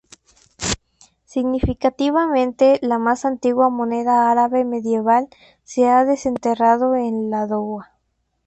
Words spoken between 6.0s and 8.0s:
desenterrado en Ládoga.